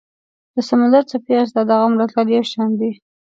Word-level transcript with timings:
د 0.55 0.57
سمندر 0.69 1.03
څپې 1.09 1.33
او 1.39 1.45
ستا 1.49 1.61
د 1.67 1.71
غم 1.79 1.93
راتلل 1.99 2.27
یو 2.35 2.45
شان 2.51 2.69
دي 2.79 2.91